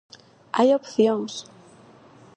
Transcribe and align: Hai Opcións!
Hai 0.57 0.69
Opcións! 0.79 1.33